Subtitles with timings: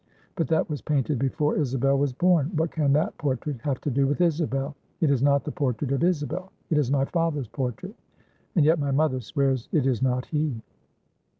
[0.33, 4.07] But that was painted before Isabel was born; what can that portrait have to do
[4.07, 4.75] with Isabel?
[4.99, 7.93] It is not the portrait of Isabel, it is my father's portrait;
[8.55, 10.59] and yet my mother swears it is not he.